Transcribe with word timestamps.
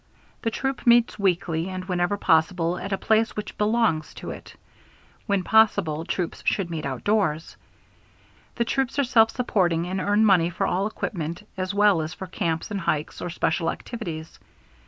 The 0.41 0.49
Troop 0.49 0.87
meets 0.87 1.19
weekly 1.19 1.69
and 1.69 1.85
wherever 1.85 2.17
possible 2.17 2.79
at 2.79 2.91
a 2.91 2.97
place 2.97 3.35
which 3.35 3.55
"belongs" 3.59 4.15
to 4.15 4.31
it. 4.31 4.55
When 5.27 5.43
possible 5.43 6.05
troops 6.05 6.41
should 6.43 6.71
meet 6.71 6.87
outdoors. 6.87 7.55
The 8.55 8.65
troops 8.65 8.97
are 8.97 9.03
self 9.03 9.29
supporting 9.29 9.85
and 9.85 10.01
earn 10.01 10.25
money 10.25 10.49
for 10.49 10.65
all 10.65 10.87
equipment 10.87 11.47
as 11.55 11.71
well 11.75 12.01
as 12.01 12.15
for 12.15 12.25
camps 12.25 12.71
and 12.71 12.81
hikes 12.81 13.21
or 13.21 13.29
special 13.29 13.69
activities. 13.69 14.39